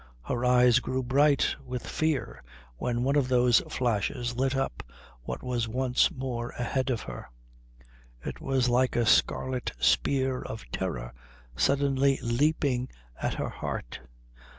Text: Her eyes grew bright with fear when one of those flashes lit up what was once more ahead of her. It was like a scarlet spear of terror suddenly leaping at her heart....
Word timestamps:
Her 0.23 0.43
eyes 0.43 0.79
grew 0.79 1.03
bright 1.03 1.55
with 1.63 1.85
fear 1.85 2.41
when 2.77 3.03
one 3.03 3.15
of 3.15 3.27
those 3.27 3.59
flashes 3.69 4.35
lit 4.35 4.55
up 4.55 4.81
what 5.25 5.43
was 5.43 5.67
once 5.67 6.09
more 6.09 6.49
ahead 6.57 6.89
of 6.89 7.01
her. 7.01 7.29
It 8.25 8.41
was 8.41 8.67
like 8.67 8.95
a 8.95 9.05
scarlet 9.05 9.73
spear 9.79 10.41
of 10.41 10.63
terror 10.71 11.13
suddenly 11.55 12.17
leaping 12.23 12.89
at 13.21 13.35
her 13.35 13.49
heart.... 13.49 13.99